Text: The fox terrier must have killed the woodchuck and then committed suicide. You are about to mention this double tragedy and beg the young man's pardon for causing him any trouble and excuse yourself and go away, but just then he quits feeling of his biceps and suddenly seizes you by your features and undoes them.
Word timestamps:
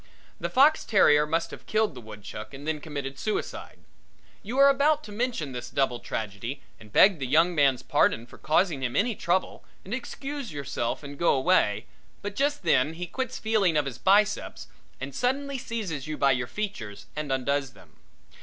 The 0.39 0.49
fox 0.49 0.83
terrier 0.83 1.27
must 1.27 1.51
have 1.51 1.67
killed 1.67 1.93
the 1.93 2.01
woodchuck 2.01 2.55
and 2.55 2.67
then 2.67 2.81
committed 2.81 3.19
suicide. 3.19 3.77
You 4.41 4.57
are 4.57 4.67
about 4.67 5.03
to 5.03 5.11
mention 5.11 5.51
this 5.51 5.69
double 5.69 5.99
tragedy 5.99 6.59
and 6.79 6.91
beg 6.91 7.19
the 7.19 7.27
young 7.27 7.53
man's 7.53 7.83
pardon 7.83 8.25
for 8.25 8.39
causing 8.39 8.81
him 8.81 8.95
any 8.95 9.13
trouble 9.13 9.63
and 9.85 9.93
excuse 9.93 10.51
yourself 10.51 11.03
and 11.03 11.19
go 11.19 11.35
away, 11.35 11.85
but 12.23 12.35
just 12.35 12.63
then 12.63 12.93
he 12.95 13.05
quits 13.05 13.37
feeling 13.37 13.77
of 13.77 13.85
his 13.85 13.99
biceps 13.99 14.69
and 14.99 15.13
suddenly 15.13 15.59
seizes 15.59 16.07
you 16.07 16.17
by 16.17 16.31
your 16.31 16.47
features 16.47 17.05
and 17.15 17.31
undoes 17.31 17.73
them. 17.73 17.97